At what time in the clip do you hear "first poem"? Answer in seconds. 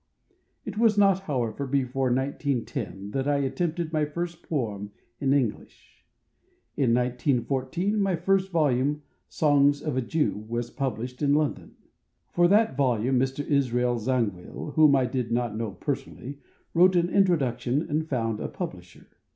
4.03-4.91